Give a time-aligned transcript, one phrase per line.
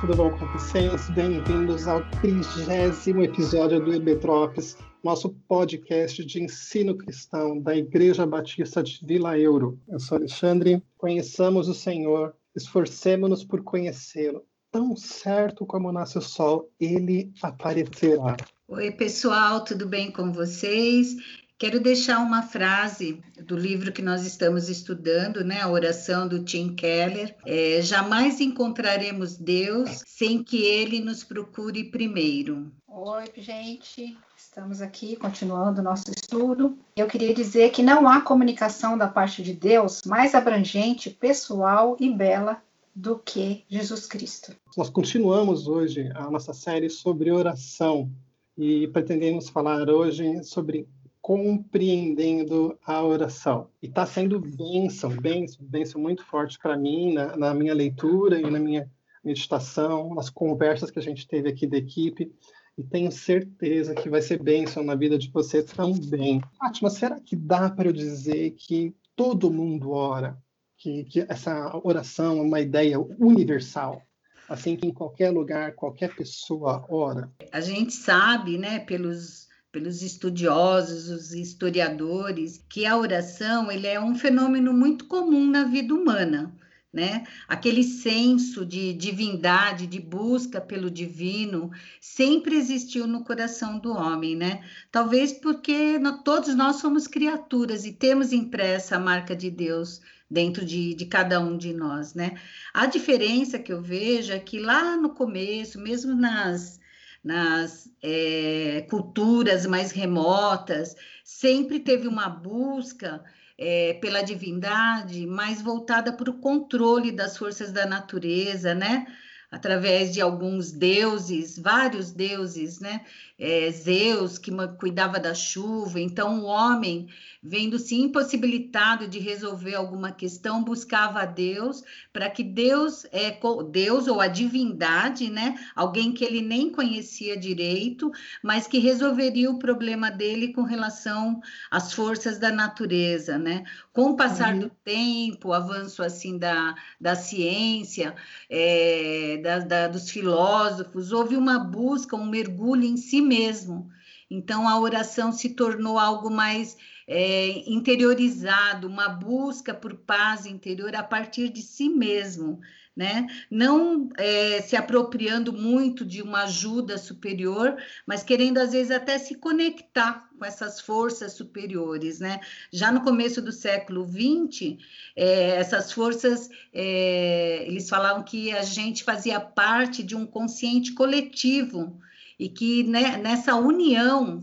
[0.00, 1.10] Tudo bom com vocês?
[1.10, 8.98] Bem-vindos ao trigésimo episódio do EBDrops, nosso podcast de ensino cristão da Igreja Batista de
[9.04, 9.78] Vila Euro.
[9.86, 14.42] Eu sou Alexandre, conheçamos o Senhor, esforcemos-nos por conhecê-lo.
[14.72, 18.38] Tão certo como nasce o sol, ele aparecerá.
[18.68, 21.14] Oi, pessoal, tudo bem com vocês?
[21.60, 25.60] Quero deixar uma frase do livro que nós estamos estudando, né?
[25.60, 27.36] A oração do Tim Keller.
[27.44, 32.72] É, Jamais encontraremos Deus sem que Ele nos procure primeiro.
[32.88, 34.16] Oi, gente.
[34.34, 36.78] Estamos aqui continuando o nosso estudo.
[36.96, 42.08] Eu queria dizer que não há comunicação da parte de Deus mais abrangente, pessoal e
[42.08, 42.62] bela
[42.96, 44.56] do que Jesus Cristo.
[44.78, 48.10] Nós continuamos hoje a nossa série sobre oração
[48.56, 50.88] e pretendemos falar hoje sobre
[51.30, 53.70] compreendendo a oração.
[53.80, 58.50] E está sendo bênção, bênção, bênção muito forte para mim na, na, minha leitura e
[58.50, 58.90] na minha
[59.22, 62.34] meditação, nas conversas que a gente teve aqui da equipe.
[62.76, 66.42] E tenho certeza que vai ser bênção na vida de você também.
[66.58, 70.36] Fátima, será que dá para eu dizer que todo mundo ora?
[70.76, 74.02] Que, que essa oração é uma ideia universal?
[74.48, 77.30] Assim que em qualquer lugar, qualquer pessoa ora?
[77.52, 84.14] A gente sabe, né, pelos pelos estudiosos, os historiadores, que a oração ele é um
[84.14, 86.54] fenômeno muito comum na vida humana.
[86.92, 87.24] Né?
[87.46, 94.64] Aquele senso de divindade, de busca pelo divino, sempre existiu no coração do homem, né?
[94.90, 100.92] Talvez porque todos nós somos criaturas e temos impressa a marca de Deus dentro de,
[100.94, 102.40] de cada um de nós, né?
[102.74, 106.79] A diferença que eu vejo é que lá no começo, mesmo nas
[107.22, 113.22] nas é, culturas mais remotas, sempre teve uma busca
[113.58, 119.06] é, pela divindade mais voltada para o controle das forças da natureza, né?
[119.50, 123.04] Através de alguns deuses, vários deuses, né?
[123.40, 127.08] É, Zeus, que cuidava da chuva, então o homem
[127.42, 133.38] vendo-se impossibilitado de resolver alguma questão, buscava a Deus para que Deus, é,
[133.70, 138.10] Deus ou a divindade, né, alguém que ele nem conhecia direito,
[138.42, 141.40] mas que resolveria o problema dele com relação
[141.70, 143.64] às forças da natureza, né?
[143.92, 144.60] Com o passar uhum.
[144.60, 148.14] do tempo, o avanço assim da, da ciência,
[148.48, 153.88] é, da, da, dos filósofos, houve uma busca, um mergulho em si mesmo.
[154.28, 156.76] Então a oração se tornou algo mais
[157.06, 162.60] é, interiorizado, uma busca por paz interior a partir de si mesmo,
[162.96, 163.26] né?
[163.50, 167.76] Não é, se apropriando muito de uma ajuda superior,
[168.06, 172.40] mas querendo às vezes até se conectar com essas forças superiores, né?
[172.72, 174.76] Já no começo do século XX,
[175.16, 182.00] é, essas forças, é, eles falavam que a gente fazia parte de um consciente coletivo
[182.40, 184.40] e que né, nessa união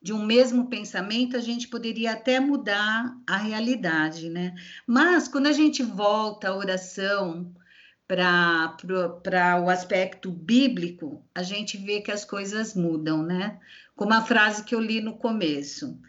[0.00, 4.54] de um mesmo pensamento, a gente poderia até mudar a realidade, né?
[4.86, 7.52] Mas quando a gente volta à oração
[8.08, 13.58] para o aspecto bíblico, a gente vê que as coisas mudam, né?
[13.94, 16.00] Como a frase que eu li no começo,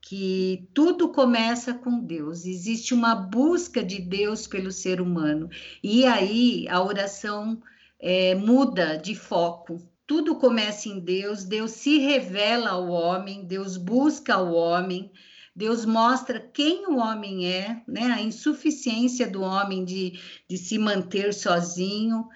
[0.00, 5.48] que tudo começa com Deus, existe uma busca de Deus pelo ser humano,
[5.82, 7.60] e aí a oração
[7.98, 14.38] é, muda de foco, tudo começa em Deus, Deus se revela ao homem, Deus busca
[14.38, 15.12] o homem,
[15.54, 18.04] Deus mostra quem o homem é, né?
[18.04, 20.18] a insuficiência do homem de,
[20.48, 22.26] de se manter sozinho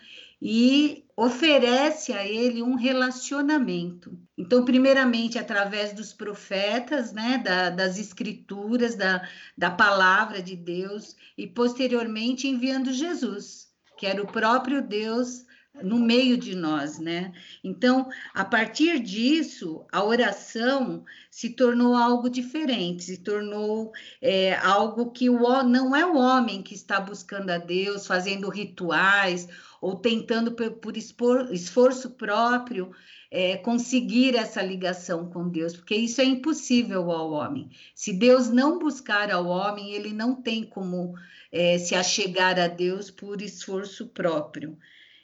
[0.41, 4.19] e oferece a ele um relacionamento.
[4.37, 11.47] Então, primeiramente, através dos profetas, né, da, das escrituras, da, da palavra de Deus, e
[11.47, 15.47] posteriormente enviando Jesus, que era o próprio Deus
[15.81, 17.33] no meio de nós, né?
[17.65, 25.31] Então, a partir disso, a oração se tornou algo diferente, se tornou é, algo que
[25.31, 29.49] o, não é o homem que está buscando a Deus, fazendo rituais
[29.81, 32.93] ou tentando por, por expor, esforço próprio
[33.31, 37.71] é, conseguir essa ligação com Deus, porque isso é impossível ao homem.
[37.95, 41.15] Se Deus não buscar ao homem, ele não tem como
[41.51, 44.77] é, se achegar a Deus por esforço próprio.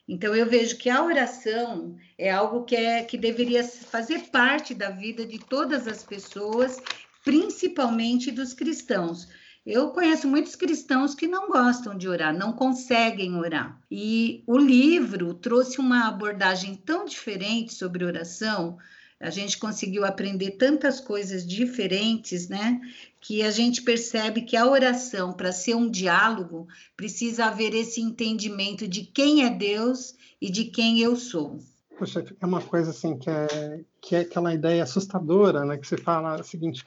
[0.09, 4.89] Então eu vejo que a oração é algo que é que deveria fazer parte da
[4.89, 6.81] vida de todas as pessoas,
[7.23, 9.29] principalmente dos cristãos.
[9.67, 13.79] Eu conheço muitos cristãos que não gostam de orar, não conseguem orar.
[13.91, 18.79] E o livro trouxe uma abordagem tão diferente sobre oração,
[19.21, 22.81] a gente conseguiu aprender tantas coisas diferentes, né?
[23.21, 28.87] Que a gente percebe que a oração, para ser um diálogo, precisa haver esse entendimento
[28.87, 31.59] de quem é Deus e de quem eu sou.
[31.99, 35.77] Poxa, é uma coisa assim que é, que é aquela ideia assustadora, né?
[35.77, 36.85] Que você fala o seguinte,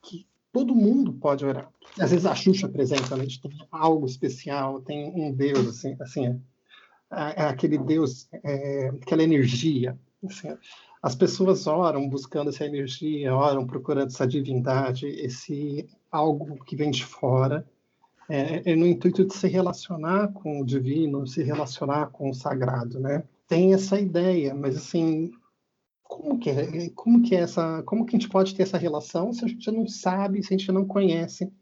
[0.00, 1.68] que todo mundo pode orar.
[1.98, 3.24] Às vezes a Xuxa apresenta, né?
[3.24, 6.40] A gente tem algo especial, tem um Deus, assim, assim
[7.10, 9.98] é, é aquele Deus, é, aquela energia.
[10.24, 10.56] Assim,
[11.02, 17.04] as pessoas oram buscando essa energia, oram procurando essa divindade, esse algo que vem de
[17.04, 17.66] fora,
[18.28, 23.00] é, é, no intuito de se relacionar com o divino, se relacionar com o sagrado,
[23.00, 23.24] né?
[23.48, 25.32] Tem essa ideia, mas assim,
[26.02, 29.32] como que é, como que é essa, como que a gente pode ter essa relação
[29.32, 31.52] se a gente não sabe, se a gente não conhece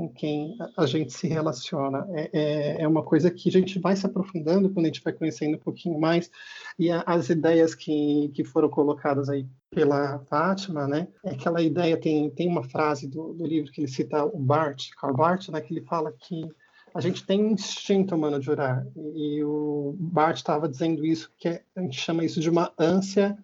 [0.00, 2.06] com quem a gente se relaciona.
[2.12, 5.12] É, é, é, uma coisa que a gente vai se aprofundando quando a gente vai
[5.12, 6.30] conhecendo um pouquinho mais.
[6.78, 11.06] E a, as ideias que, que foram colocadas aí pela Fátima, né?
[11.22, 14.88] É aquela ideia, tem, tem uma frase do, do livro que ele cita, o Bart,
[14.98, 15.60] Karl Barth, né?
[15.60, 16.48] Que ele fala que
[16.94, 18.86] a gente tem um instinto humano de orar.
[18.96, 23.36] E o Bart estava dizendo isso, que é, a gente chama isso de uma ânsia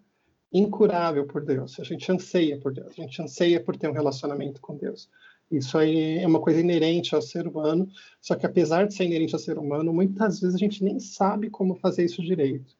[0.50, 1.79] incurável por Deus.
[1.79, 5.11] A gente anseia por Deus, a gente anseia por ter um relacionamento com Deus.
[5.50, 7.88] Isso aí é uma coisa inerente ao ser humano,
[8.20, 11.50] só que apesar de ser inerente ao ser humano, muitas vezes a gente nem sabe
[11.50, 12.75] como fazer isso direito.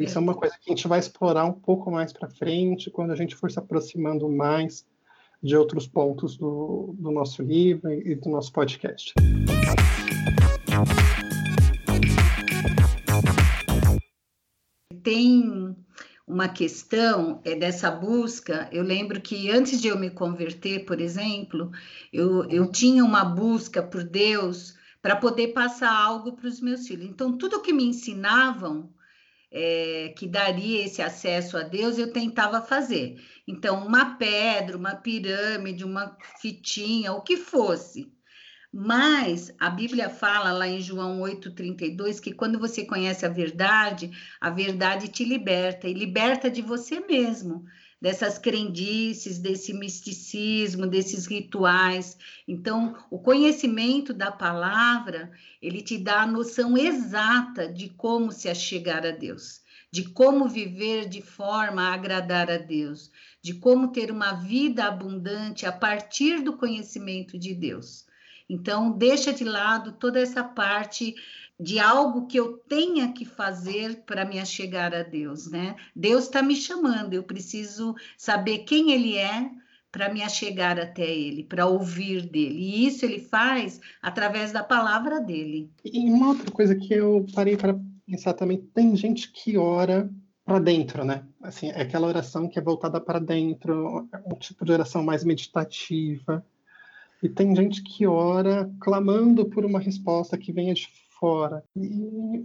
[0.00, 3.10] Isso é uma coisa que a gente vai explorar um pouco mais para frente, quando
[3.10, 4.86] a gente for se aproximando mais
[5.42, 9.12] de outros pontos do, do nosso livro e do nosso podcast.
[16.34, 18.68] Uma questão é dessa busca.
[18.72, 21.70] Eu lembro que antes de eu me converter, por exemplo,
[22.12, 27.06] eu, eu tinha uma busca por Deus para poder passar algo para os meus filhos.
[27.06, 28.92] Então, tudo que me ensinavam
[29.48, 33.22] é, que daria esse acesso a Deus, eu tentava fazer.
[33.46, 38.12] Então, uma pedra, uma pirâmide, uma fitinha, o que fosse.
[38.76, 44.10] Mas a Bíblia fala lá em João 8,32 que quando você conhece a verdade,
[44.40, 47.64] a verdade te liberta e liberta de você mesmo,
[48.02, 52.18] dessas crendices, desse misticismo, desses rituais.
[52.48, 55.30] Então, o conhecimento da palavra,
[55.62, 61.08] ele te dá a noção exata de como se achegar a Deus, de como viver
[61.08, 63.08] de forma a agradar a Deus,
[63.40, 68.03] de como ter uma vida abundante a partir do conhecimento de Deus.
[68.48, 71.14] Então, deixa de lado toda essa parte
[71.58, 75.76] de algo que eu tenha que fazer para me achegar a Deus, né?
[75.94, 79.50] Deus está me chamando, eu preciso saber quem Ele é
[79.90, 82.58] para me achegar até Ele, para ouvir dele.
[82.58, 85.70] E isso Ele faz através da palavra dele.
[85.84, 90.10] E uma outra coisa que eu parei para pensar também, tem gente que ora
[90.44, 91.24] para dentro, né?
[91.40, 95.24] Assim, é aquela oração que é voltada para dentro, é um tipo de oração mais
[95.24, 96.44] meditativa.
[97.24, 100.86] E tem gente que ora clamando por uma resposta que venha de
[101.18, 101.64] fora.
[101.74, 102.44] E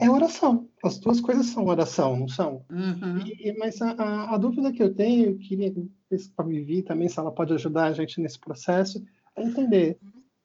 [0.00, 0.68] é oração.
[0.82, 2.64] As duas coisas são oração, não são?
[2.68, 3.20] Uhum.
[3.24, 5.88] E, mas a, a, a, dúvida que eu tenho, eu queria ver
[6.34, 9.00] para Vivi também, se ela pode ajudar a gente nesse processo,
[9.36, 9.96] é entender.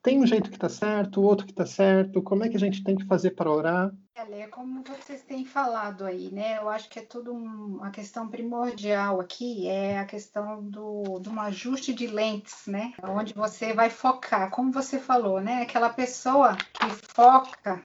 [0.05, 2.83] Tem um jeito que está certo, outro que está certo, como é que a gente
[2.83, 3.91] tem que fazer para orar?
[4.13, 6.59] É como vocês têm falado aí, né?
[6.59, 11.31] Eu acho que é tudo um, uma questão primordial aqui, é a questão do, do
[11.31, 12.93] um ajuste de lentes, né?
[13.01, 15.63] Onde você vai focar, como você falou, né?
[15.63, 17.81] Aquela pessoa que foca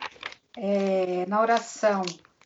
[0.59, 2.02] é, na oração,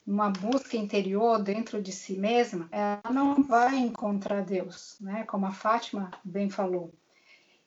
[0.07, 5.25] uma busca interior dentro de si mesma, ela não vai encontrar Deus, né?
[5.25, 6.95] Como a Fátima bem falou.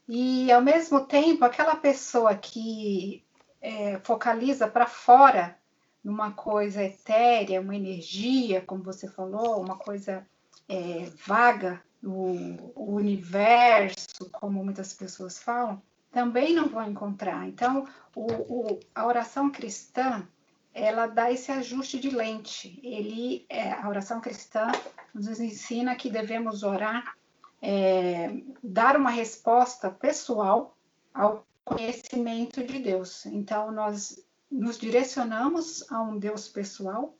[0.07, 3.25] E ao mesmo tempo, aquela pessoa que
[3.61, 5.57] é, focaliza para fora
[6.03, 10.25] numa coisa etérea, uma energia, como você falou, uma coisa
[10.69, 17.45] é, vaga, o, o, universo, como muitas pessoas falam, também não vão encontrar.
[17.47, 17.85] Então,
[18.15, 20.25] o, o, a oração cristã,
[20.73, 22.79] ela dá esse ajuste de lente.
[22.81, 24.71] Ele, é, a oração cristã
[25.13, 27.17] nos ensina que devemos orar,
[27.61, 30.77] é, dar uma resposta pessoal
[31.13, 33.25] ao conhecimento de Deus.
[33.25, 37.13] Então, nós nos direcionamos a um Deus pessoal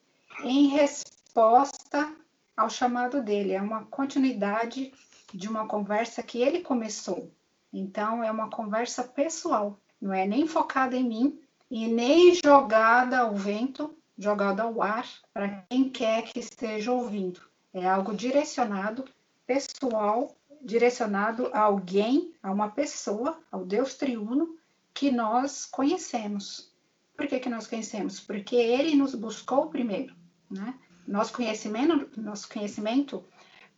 [0.44, 2.16] em resposta
[2.56, 3.54] ao chamado dele.
[3.54, 4.94] É uma continuidade
[5.34, 7.32] de uma conversa que ele começou.
[7.74, 11.40] Então, é uma conversa pessoal, não é nem focada em mim
[11.70, 17.42] e nem jogada ao vento, jogada ao ar para quem quer que esteja ouvindo.
[17.74, 19.06] É algo direcionado,
[19.48, 24.58] pessoal, direcionado a alguém, a uma pessoa, ao Deus triuno
[24.94, 26.76] que nós conhecemos.
[27.16, 28.20] Por que, que nós conhecemos?
[28.20, 30.14] Porque ele nos buscou primeiro,
[30.52, 30.78] né?
[31.08, 33.24] Nosso conhecimento, nosso conhecimento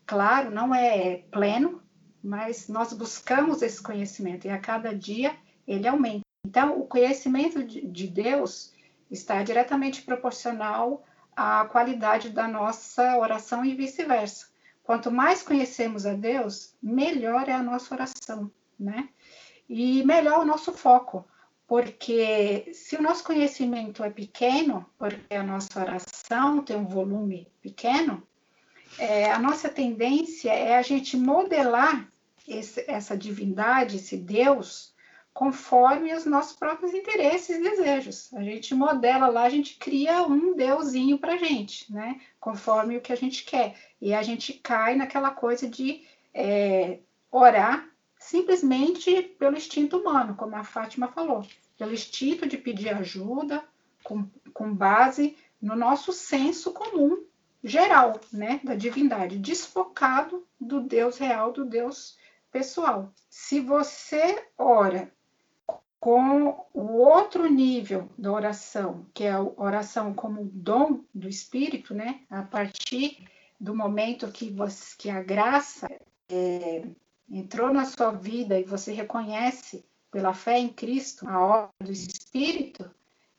[0.06, 1.82] claro, não é pleno,
[2.24, 6.26] mas nós buscamos esse conhecimento e a cada dia ele aumenta.
[6.46, 8.74] Então, o conhecimento de Deus
[9.12, 14.48] está diretamente proporcional à qualidade da nossa oração e vice-versa.
[14.90, 19.08] Quanto mais conhecemos a Deus, melhor é a nossa oração, né?
[19.70, 21.28] E melhor o nosso foco,
[21.68, 28.28] porque se o nosso conhecimento é pequeno, porque a nossa oração tem um volume pequeno,
[28.98, 32.12] é, a nossa tendência é a gente modelar
[32.48, 34.96] esse, essa divindade, esse Deus,
[35.40, 38.34] conforme os nossos próprios interesses e desejos.
[38.34, 42.20] A gente modela lá, a gente cria um deusinho para gente, né?
[42.42, 43.74] Conforme o que a gente quer.
[44.02, 47.00] E a gente cai naquela coisa de é,
[47.32, 47.88] orar
[48.20, 53.64] simplesmente pelo instinto humano, como a Fátima falou, pelo instinto de pedir ajuda,
[54.04, 57.24] com, com base no nosso senso comum
[57.64, 62.18] geral, né, da divindade, desfocado do Deus real, do Deus
[62.52, 63.14] pessoal.
[63.30, 65.10] Se você ora
[66.00, 72.22] com o outro nível da oração, que é a oração como dom do Espírito, né?
[72.30, 73.28] A partir
[73.60, 75.90] do momento que, você, que a graça
[76.30, 76.84] é,
[77.30, 82.90] entrou na sua vida e você reconhece pela fé em Cristo a obra do Espírito,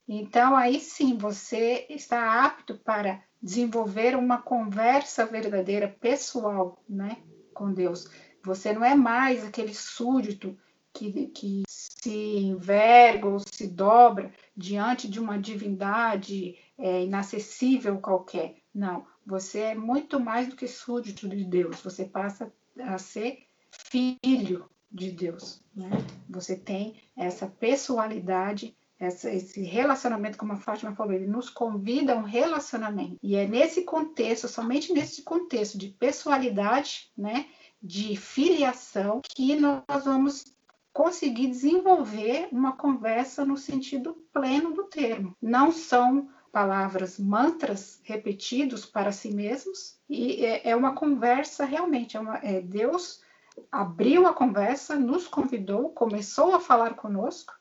[0.07, 7.17] então aí sim você está apto para desenvolver uma conversa verdadeira pessoal, né,
[7.55, 8.09] com Deus.
[8.45, 10.57] Você não é mais aquele súdito
[10.93, 18.57] que, que se enverga ou se dobra diante de uma divindade é, inacessível qualquer.
[18.75, 21.81] Não, você é muito mais do que súdito de Deus.
[21.83, 25.63] Você passa a ser filho de Deus.
[25.75, 25.91] Né?
[26.29, 32.17] Você tem essa pessoalidade, essa, esse relacionamento, como a Fátima falou, ele nos convida a
[32.17, 33.19] um relacionamento.
[33.23, 37.47] E é nesse contexto, somente nesse contexto de pessoalidade, né,
[37.83, 40.45] de filiação, que nós vamos
[40.93, 45.37] conseguir desenvolver uma conversa no sentido pleno do termo.
[45.41, 52.21] Não são palavras, mantras repetidos para si mesmos, e é, é uma conversa realmente, é,
[52.21, 53.23] uma, é Deus
[53.71, 57.53] abriu a conversa, nos convidou, começou a falar conosco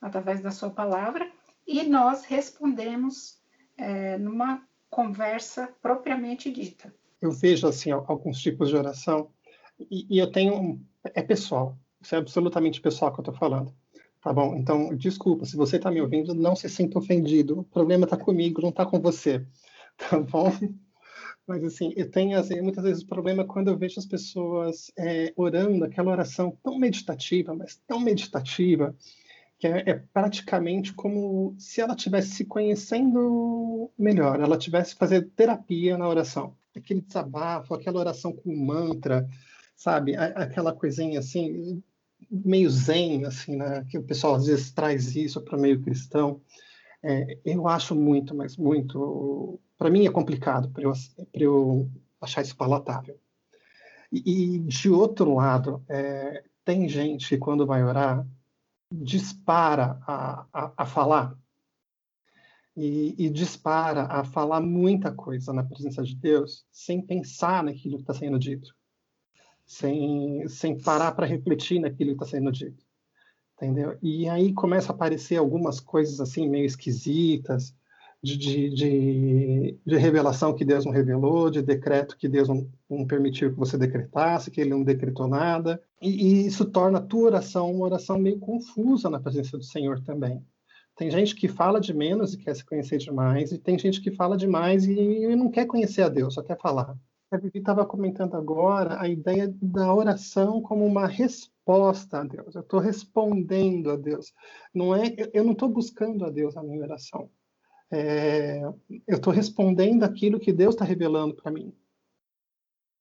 [0.00, 1.30] através da sua palavra
[1.66, 3.38] e nós respondemos
[3.76, 6.94] é, numa conversa propriamente dita.
[7.20, 9.30] Eu vejo assim alguns tipos de oração
[9.78, 13.74] e, e eu tenho é pessoal, isso é absolutamente pessoal que eu estou falando.
[14.20, 14.56] Tá bom?
[14.56, 17.60] Então, desculpa, se você está me ouvindo, não se sinta ofendido.
[17.60, 19.44] O problema está comigo, não está com você.
[19.96, 20.50] Tá bom?
[21.46, 25.32] Mas, assim, eu tenho, assim, muitas vezes, o problema quando eu vejo as pessoas é,
[25.36, 28.92] orando aquela oração tão meditativa, mas tão meditativa,
[29.56, 35.96] que é, é praticamente como se ela estivesse se conhecendo melhor, ela tivesse fazer terapia
[35.96, 36.56] na oração.
[36.74, 39.28] Aquele desabafo, aquela oração com mantra,
[39.76, 40.16] sabe?
[40.16, 41.82] Aquela coisinha assim,
[42.30, 43.84] meio zen, assim, né?
[43.90, 46.40] Que o pessoal às vezes traz isso para meio cristão.
[47.02, 50.92] É, eu acho muito, mas muito para mim é complicado para eu,
[51.34, 51.90] eu,
[52.20, 53.18] achar isso palatável.
[54.10, 58.26] E, e de outro lado, é, tem gente que quando vai orar
[58.90, 61.36] dispara a, a, a falar
[62.76, 68.02] e, e, dispara a falar muita coisa na presença de Deus sem pensar naquilo que
[68.02, 68.74] está sendo dito,
[69.66, 72.84] sem, sem parar para refletir naquilo que está sendo dito,
[73.56, 73.96] entendeu?
[74.02, 77.74] E aí começa a aparecer algumas coisas assim meio esquisitas,
[78.24, 83.52] de, de, de, revelação que Deus não revelou, de decreto que Deus não, não, permitiu
[83.52, 85.78] que você decretasse, que ele não decretou nada.
[86.00, 90.00] E, e, isso torna a tua oração uma oração meio confusa na presença do Senhor
[90.00, 90.42] também.
[90.96, 94.10] Tem gente que fala de menos e quer se conhecer demais, e tem gente que
[94.10, 96.96] fala demais e não quer conhecer a Deus, só quer falar.
[97.34, 102.54] A Vivi estava comentando agora a ideia da oração como uma resposta a Deus.
[102.54, 104.32] Eu estou respondendo a Deus.
[104.72, 107.28] Não é, eu não estou buscando a Deus na minha oração
[107.94, 108.60] é,
[109.06, 111.72] eu estou respondendo aquilo que Deus está revelando para mim.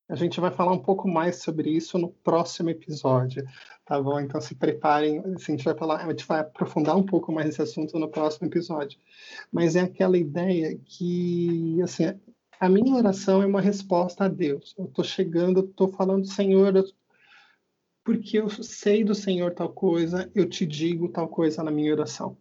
[0.10, 3.44] A gente vai falar um pouco mais sobre isso no próximo episódio,
[3.86, 4.20] tá bom?
[4.20, 7.62] Então se preparem, a gente vai falar, a gente vai aprofundar um pouco mais esse
[7.62, 9.00] assunto no próximo episódio.
[9.52, 12.14] Mas é aquela ideia que, assim,
[12.64, 14.74] a minha oração é uma resposta a Deus.
[14.78, 16.86] Eu estou chegando, estou falando, Senhor, eu,
[18.06, 22.38] porque eu sei do Senhor tal coisa, eu te digo tal coisa na minha oração.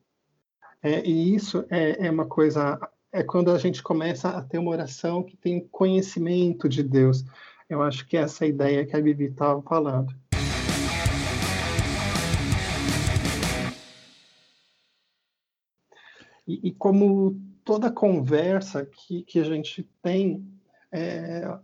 [0.80, 2.78] É, e isso é, é uma coisa,
[3.10, 7.24] é quando a gente começa a ter uma oração que tem conhecimento de Deus.
[7.68, 10.14] Eu acho que é essa ideia que a Bibi estava falando.
[16.46, 20.46] E, e, como toda conversa que, que a gente tem,
[20.90, 21.58] é,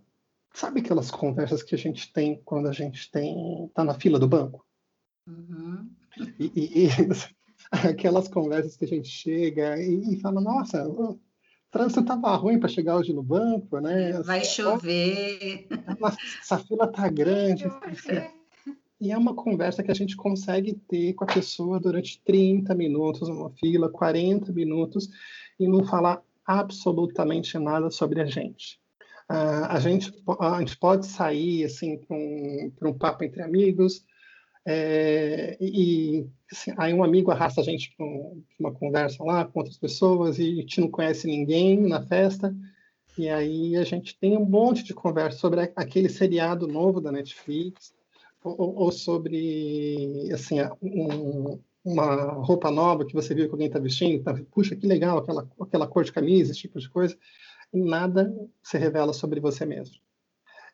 [0.58, 4.26] Sabe aquelas conversas que a gente tem quando a gente tem tá na fila do
[4.26, 4.66] banco?
[5.24, 5.88] Uhum.
[6.36, 6.88] E, e, e,
[7.70, 11.20] aquelas conversas que a gente chega e, e fala, nossa, o
[11.70, 14.20] trânsito estava ruim para chegar hoje no banco, né?
[14.22, 15.68] Vai chover.
[16.42, 17.64] Essa fila tá grande.
[19.00, 23.28] E é uma conversa que a gente consegue ter com a pessoa durante 30 minutos,
[23.28, 25.08] uma fila, 40 minutos,
[25.58, 28.80] e não falar absolutamente nada sobre a gente.
[29.30, 34.04] Uh, a, gente a gente pode sair assim para um, um papo entre amigos,
[34.70, 39.60] é, e assim, aí um amigo arrasta a gente para um, uma conversa lá com
[39.60, 42.54] outras pessoas e a gente não conhece ninguém na festa.
[43.16, 47.94] E aí a gente tem um monte de conversa sobre aquele seriado novo da Netflix,
[48.42, 54.22] ou, ou sobre assim um, uma roupa nova que você viu que alguém está vestindo,
[54.22, 57.16] tá, puxa que legal aquela aquela cor de camisa, esse tipo de coisa,
[57.72, 59.96] nada se revela sobre você mesmo.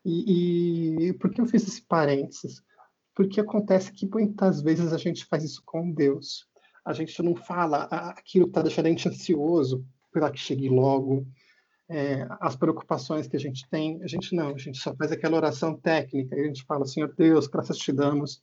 [0.04, 2.62] E, e por que eu fiz esse parênteses?
[3.14, 6.46] Porque acontece que muitas vezes a gente faz isso com Deus.
[6.84, 11.26] A gente não fala aquilo que está deixando a gente ansioso para que chegue logo,
[11.88, 15.36] é, as preocupações que a gente tem, a gente não, a gente só faz aquela
[15.36, 18.42] oração técnica, e a gente fala, Senhor Deus, graças te damos,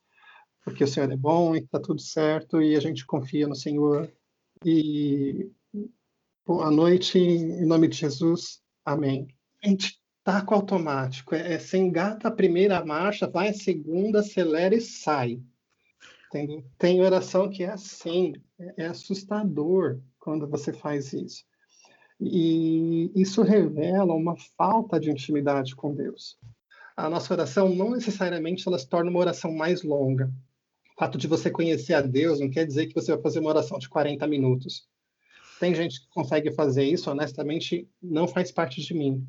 [0.63, 4.11] porque o Senhor é bom e está tudo certo, e a gente confia no Senhor.
[4.63, 5.49] E
[6.45, 9.27] boa noite, em nome de Jesus, amém.
[9.63, 14.19] A gente tá com automático, é, é você engata a primeira marcha, vai a segunda,
[14.19, 15.41] acelera e sai.
[16.31, 21.43] Tem, tem oração que é assim, é, é assustador quando você faz isso.
[22.23, 26.37] E isso revela uma falta de intimidade com Deus.
[26.95, 30.31] A nossa oração não necessariamente ela se torna uma oração mais longa.
[30.95, 33.49] O fato de você conhecer a Deus não quer dizer que você vai fazer uma
[33.49, 34.87] oração de 40 minutos.
[35.59, 39.25] Tem gente que consegue fazer isso, honestamente, não faz parte de mim.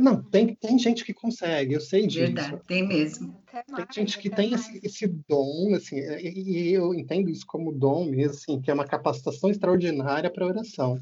[0.00, 2.32] Não, tem, tem gente que consegue, eu sei disso.
[2.32, 3.42] Verdade, tem mesmo.
[3.50, 8.34] Tem gente que tem esse, esse dom, assim, e, eu entendo isso como dom mesmo,
[8.34, 10.98] assim, que é uma capacitação extraordinária para oração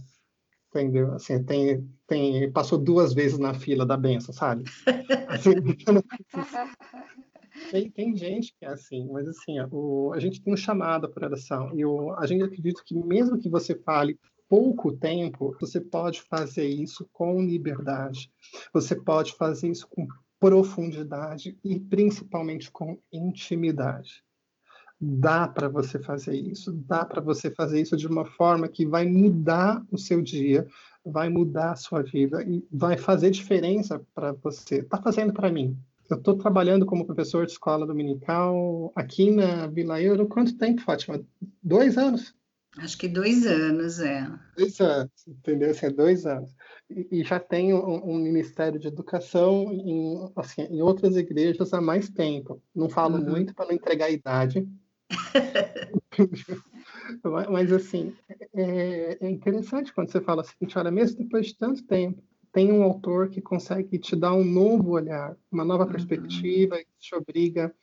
[0.70, 1.14] entendeu?
[1.14, 4.64] Assim, tem, tem, passou duas vezes na fila da benção, sabe?
[5.28, 5.54] Assim,
[7.70, 11.26] tem, tem gente que é assim, mas assim, o, a gente tem um chamado para
[11.26, 16.22] oração, e o, a gente acredita que mesmo que você fale pouco tempo, você pode
[16.22, 18.30] fazer isso com liberdade,
[18.72, 20.06] você pode fazer isso com
[20.38, 24.22] profundidade e principalmente com intimidade
[25.00, 29.06] dá para você fazer isso, dá para você fazer isso de uma forma que vai
[29.06, 30.66] mudar o seu dia,
[31.04, 34.80] vai mudar a sua vida e vai fazer diferença para você.
[34.80, 35.76] Está fazendo para mim.
[36.10, 40.26] Eu estou trabalhando como professor de escola dominical aqui na Vila Euro.
[40.26, 41.20] Quanto tempo, Fátima?
[41.62, 42.34] Dois anos?
[42.78, 44.26] Acho que dois anos, é.
[44.56, 45.70] Dois anos, entendeu?
[45.70, 46.54] Assim, é dois anos.
[46.88, 51.80] E, e já tenho um, um, Ministério de Educação em, assim, em outras igrejas há
[51.80, 52.62] mais tempo.
[52.74, 53.30] Não falo uhum.
[53.30, 54.66] muito para não entregar a idade,
[57.50, 58.14] Mas, assim,
[58.54, 62.82] é, é, interessante quando você fala assim, olha, mesmo depois de tanto tempo, tem um
[62.82, 65.90] autor que consegue te dar um novo olhar, uma nova uhum.
[65.90, 67.74] perspectiva, que te obriga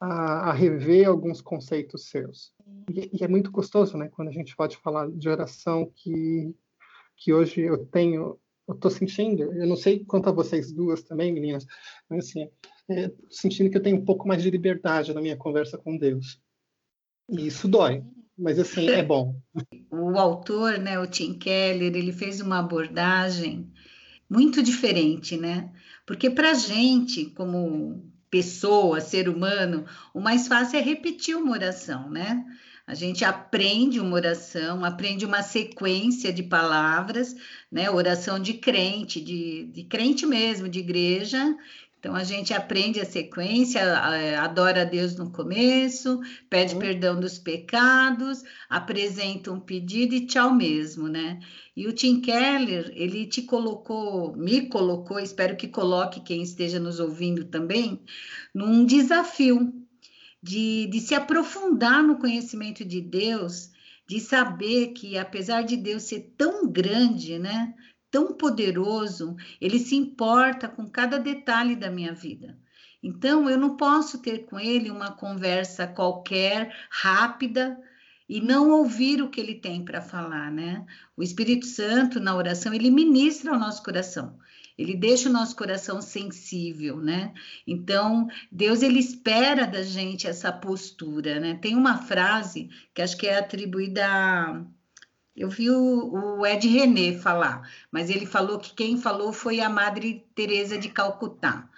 [0.00, 2.52] a, a, rever alguns conceitos seus.
[2.90, 6.54] E, e, é muito gostoso, né, quando a gente pode falar de oração que,
[7.16, 11.32] que hoje eu tenho, eu estou sentindo, eu não sei quanto a vocês duas também,
[11.32, 11.66] meninas,
[12.08, 12.48] mas assim,
[12.88, 16.40] é, sentindo que eu tenho um pouco mais de liberdade na minha conversa com Deus.
[17.28, 18.02] E isso dói,
[18.38, 19.34] mas assim, é bom.
[19.94, 23.70] O autor, né, o Tim Keller, ele fez uma abordagem
[24.28, 25.70] muito diferente, né?
[26.06, 32.44] Porque para gente, como pessoa, ser humano, o mais fácil é repetir uma oração, né?
[32.86, 37.36] A gente aprende uma oração, aprende uma sequência de palavras,
[37.70, 37.90] né?
[37.90, 41.54] Oração de crente, de, de crente mesmo, de igreja,
[42.02, 43.80] então a gente aprende a sequência,
[44.40, 46.18] adora a Deus no começo,
[46.50, 46.80] pede uhum.
[46.80, 51.38] perdão dos pecados, apresenta um pedido e tchau mesmo, né?
[51.76, 56.98] E o Tim Keller, ele te colocou, me colocou, espero que coloque quem esteja nos
[56.98, 58.02] ouvindo também,
[58.52, 59.72] num desafio
[60.42, 63.70] de, de se aprofundar no conhecimento de Deus,
[64.08, 67.72] de saber que apesar de Deus ser tão grande, né?
[68.12, 72.56] Tão poderoso, ele se importa com cada detalhe da minha vida.
[73.02, 77.76] Então, eu não posso ter com ele uma conversa qualquer, rápida,
[78.28, 80.86] e não ouvir o que ele tem para falar, né?
[81.16, 84.38] O Espírito Santo, na oração, ele ministra o nosso coração.
[84.78, 87.34] Ele deixa o nosso coração sensível, né?
[87.66, 91.58] Então, Deus ele espera da gente essa postura, né?
[91.60, 94.64] Tem uma frase que acho que é atribuída a
[95.36, 99.68] eu vi o, o, Ed René falar, mas ele falou que quem falou foi a
[99.68, 101.68] Madre Teresa de Calcutá.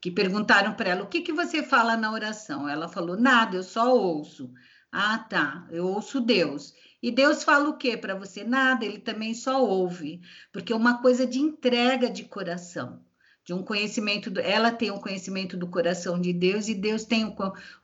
[0.00, 2.68] que perguntaram para ela: o que, que você fala na oração?
[2.68, 4.52] Ela falou: nada, eu só ouço.
[4.92, 6.74] Ah, tá, eu ouço Deus.
[7.02, 8.44] E Deus fala o quê para você?
[8.44, 10.20] Nada, ele também só ouve,
[10.52, 13.02] porque é uma coisa de entrega de coração
[13.48, 17.24] de um conhecimento, do, ela tem o conhecimento do coração de Deus e Deus tem
[17.24, 17.34] o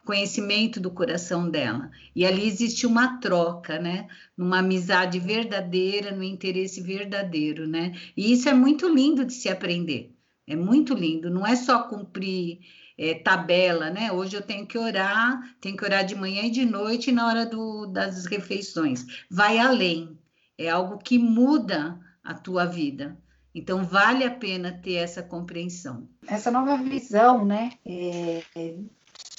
[0.04, 1.90] conhecimento do coração dela.
[2.14, 4.06] E ali existe uma troca, né?
[4.36, 7.94] Numa amizade verdadeira, no interesse verdadeiro, né?
[8.14, 10.14] E isso é muito lindo de se aprender.
[10.46, 11.30] É muito lindo.
[11.30, 12.58] Não é só cumprir
[12.98, 14.12] é, tabela, né?
[14.12, 17.46] Hoje eu tenho que orar, tenho que orar de manhã e de noite na hora
[17.46, 19.06] do, das refeições.
[19.30, 20.18] Vai além.
[20.58, 23.16] É algo que muda a tua vida.
[23.54, 26.08] Então, vale a pena ter essa compreensão.
[26.26, 28.42] Essa nova visão, né, é,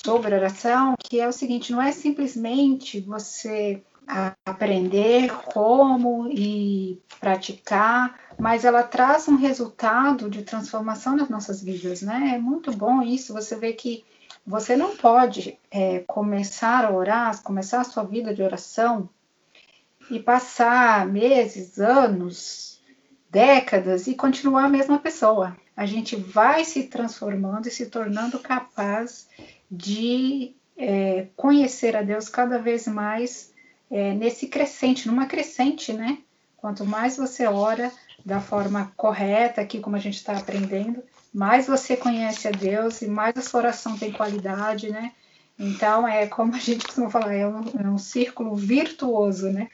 [0.06, 3.84] sobre oração, que é o seguinte: não é simplesmente você
[4.46, 12.34] aprender como e praticar, mas ela traz um resultado de transformação nas nossas vidas, né?
[12.36, 13.34] É muito bom isso.
[13.34, 14.06] Você vê que
[14.46, 19.10] você não pode é, começar a orar, começar a sua vida de oração
[20.12, 22.75] e passar meses, anos
[23.36, 25.58] décadas e continuar a mesma pessoa.
[25.76, 29.28] A gente vai se transformando e se tornando capaz
[29.70, 33.52] de é, conhecer a Deus cada vez mais
[33.92, 36.20] é, nesse crescente, numa crescente, né?
[36.56, 37.92] Quanto mais você ora
[38.26, 43.08] da forma correta, aqui como a gente está aprendendo, mais você conhece a Deus e
[43.08, 45.12] mais a sua oração tem qualidade, né?
[45.60, 49.68] Então, é como a gente costuma falar, é um, é um círculo virtuoso, né?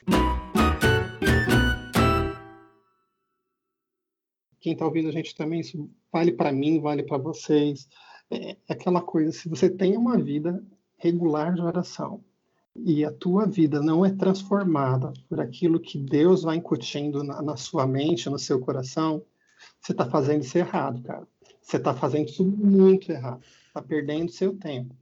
[4.62, 7.88] Quem está ouvindo a gente também, isso vale para mim, vale para vocês.
[8.30, 10.64] É, é aquela coisa, se você tem uma vida
[10.96, 12.24] regular de oração
[12.76, 17.56] e a tua vida não é transformada por aquilo que Deus vai incutindo na, na
[17.56, 19.22] sua mente, no seu coração,
[19.80, 21.26] você está fazendo isso errado, cara.
[21.60, 23.42] Você está fazendo isso muito errado.
[23.66, 24.94] Está perdendo seu tempo.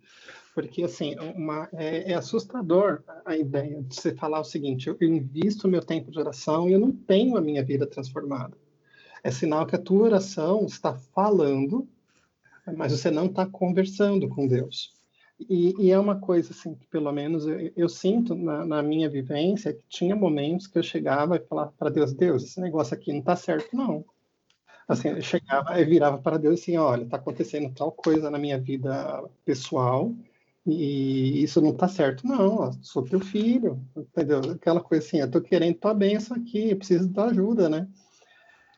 [0.55, 5.69] Porque, assim, uma, é, é, assustador a ideia de você falar o seguinte: eu invisto
[5.69, 8.57] meu tempo de oração e eu não tenho a minha vida transformada
[9.23, 11.89] é sinal que a tua oração está falando,
[12.77, 14.93] mas você não está conversando com Deus.
[15.49, 19.09] E, e, é uma coisa assim que pelo menos eu, eu sinto na, na, minha
[19.09, 23.11] vivência que tinha momentos que eu chegava e falava para Deus, Deus, esse negócio aqui
[23.11, 24.05] não está certo não.
[24.87, 28.59] Assim, eu chegava e virava para Deus assim, olha, está acontecendo tal coisa na minha
[28.59, 30.13] vida pessoal
[30.67, 32.27] e isso não está certo.
[32.27, 34.41] Não, sou teu filho, entendeu?
[34.53, 37.89] Aquela coisa assim, eu estou querendo tua bênção aqui, eu preciso da ajuda, né?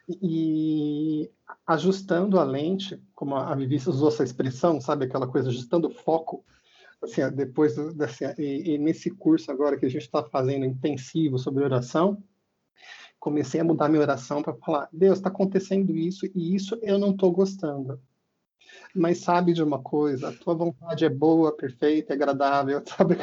[0.08, 1.30] E
[1.66, 6.44] ajustando a lente, como a Vivi usou essa expressão, sabe, aquela coisa, ajustando o foco,
[7.02, 11.64] assim, depois desse, e, e nesse curso agora que a gente está fazendo intensivo sobre
[11.64, 12.22] oração,
[13.18, 17.12] comecei a mudar minha oração para falar, Deus, está acontecendo isso e isso eu não
[17.12, 18.00] estou gostando.
[18.94, 23.16] Mas sabe de uma coisa, a tua vontade é boa, perfeita, agradável, sabe?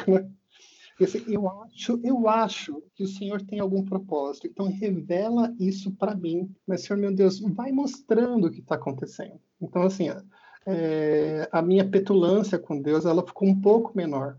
[1.26, 4.46] Eu acho, eu acho que o Senhor tem algum propósito.
[4.46, 6.54] Então revela isso para mim.
[6.66, 9.40] Mas Senhor meu Deus, vai mostrando o que está acontecendo.
[9.60, 10.08] Então assim,
[10.66, 14.38] é, a minha petulância com Deus, ela ficou um pouco menor.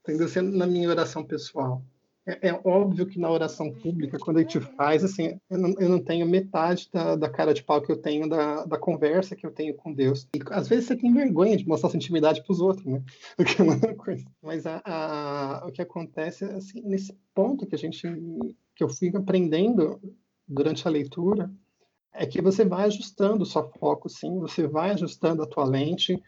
[0.00, 0.28] Entendeu?
[0.28, 1.82] Sendo na minha oração pessoal.
[2.24, 5.88] É, é, óbvio que na oração pública, quando a gente faz, assim, eu não, eu
[5.88, 9.44] não tenho metade da, da, cara de pau que eu tenho da, da, conversa que
[9.44, 10.28] eu tenho com Deus.
[10.34, 13.02] E, às vezes você tem vergonha de mostrar sua intimidade para os outros, né?
[13.38, 14.24] O que é coisa.
[14.40, 18.02] Mas a, a, o que acontece, assim, nesse ponto que a gente,
[18.76, 20.00] que eu fui aprendendo
[20.46, 21.50] durante a leitura,
[22.12, 26.22] é que você vai ajustando o seu foco, sim, você vai ajustando a tua lente,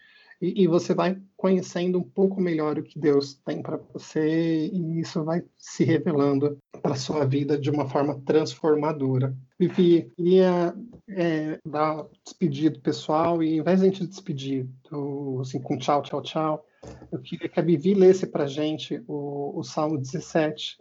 [0.44, 5.00] e, e, você vai conhecendo um pouco melhor o que Deus tem para você e
[5.00, 9.34] isso vai se revelando para sua vida de uma forma transformadora.
[9.58, 10.74] Vivi, queria
[11.08, 16.02] é, dar despedido pessoal e, ao invés de a gente despedir do, assim, com tchau,
[16.02, 16.66] tchau, tchau,
[17.10, 20.76] eu queria que a Vivi lesse para a gente o, o Salmo 17,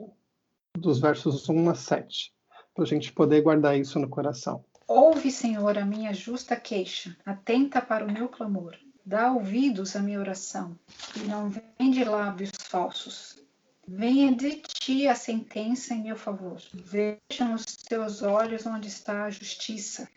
[0.78, 2.34] dos versos 1 a 7,
[2.76, 4.66] para a gente poder guardar isso no coração.
[4.88, 8.76] Ouve, Senhor, a minha justa queixa, atenta para o meu clamor.
[9.06, 10.80] Dá ouvidos à minha oração,
[11.18, 13.38] e não vem de lábios falsos.
[13.86, 16.62] Venha de ti a sentença em meu favor.
[16.74, 20.08] Veja nos teus olhos onde está a justiça.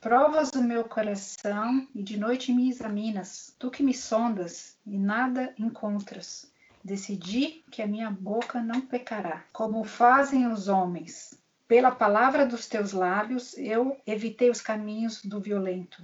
[0.00, 3.56] Provas o meu coração e de noite me examinas.
[3.58, 6.48] Tu que me sondas e nada encontras.
[6.84, 11.34] Decidi que a minha boca não pecará, como fazem os homens.
[11.66, 16.02] Pela palavra dos teus lábios eu evitei os caminhos do violento.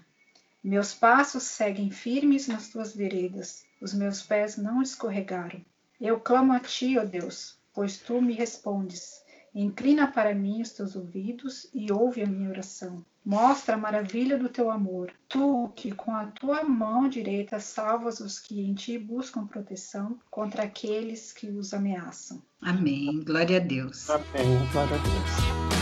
[0.65, 5.61] Meus passos seguem firmes nas tuas veredas, os meus pés não escorregaram.
[6.01, 9.23] Eu clamo a ti, ó Deus, pois tu me respondes,
[9.55, 13.05] Inclina para mim os teus ouvidos e ouve a minha oração.
[13.25, 15.13] Mostra a maravilha do teu amor.
[15.29, 20.65] Tu que com a tua mão direita salvas os que em ti buscam proteção contra
[20.65, 22.43] aqueles que os ameaçam.
[22.61, 23.23] Amém.
[23.25, 24.11] Glória a Deus.
[24.11, 24.59] Amém.
[24.73, 25.74] Glória a Deus.